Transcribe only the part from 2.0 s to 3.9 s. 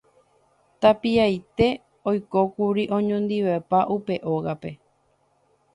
oikókuri oñondivepa